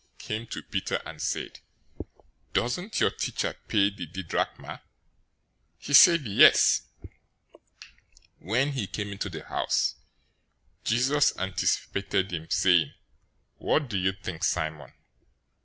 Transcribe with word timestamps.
}came 0.17 0.47
to 0.47 0.63
Peter, 0.63 0.99
and 1.05 1.21
said, 1.21 1.59
"Doesn't 2.53 2.99
your 2.99 3.11
teacher 3.11 3.53
pay 3.67 3.91
the 3.91 4.07
didrachma?" 4.07 4.79
017:025 4.81 4.81
He 5.77 5.93
said, 5.93 6.25
"Yes." 6.25 6.81
When 8.39 8.71
he 8.71 8.87
came 8.87 9.11
into 9.11 9.29
the 9.29 9.43
house, 9.45 9.97
Jesus 10.83 11.37
anticipated 11.37 12.33
him, 12.33 12.49
saying, 12.49 12.95
"What 13.57 13.89
do 13.89 13.97
you 13.99 14.13
think, 14.13 14.43
Simon? 14.43 14.91